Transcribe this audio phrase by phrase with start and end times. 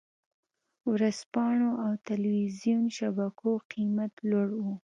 [0.91, 4.63] ورځپاڼو او ټلویزیون شبکو قېمت لوړ و.